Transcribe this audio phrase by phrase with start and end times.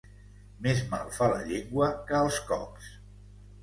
[0.67, 2.93] Més mal fa la llengua que els cops.